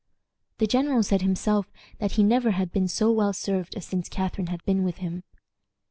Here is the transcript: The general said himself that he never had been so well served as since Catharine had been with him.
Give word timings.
The 0.57 0.65
general 0.65 1.03
said 1.03 1.21
himself 1.21 1.71
that 1.99 2.13
he 2.13 2.23
never 2.23 2.49
had 2.49 2.71
been 2.71 2.87
so 2.87 3.11
well 3.11 3.33
served 3.33 3.75
as 3.75 3.85
since 3.85 4.09
Catharine 4.09 4.47
had 4.47 4.65
been 4.65 4.81
with 4.83 4.97
him. 4.97 5.23